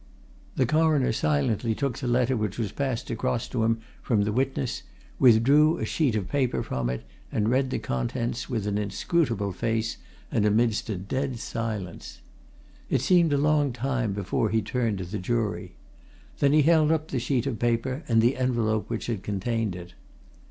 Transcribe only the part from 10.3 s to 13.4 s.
and amidst a dead silence. It seemed a